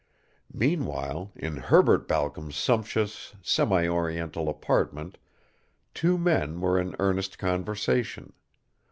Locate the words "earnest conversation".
6.97-8.33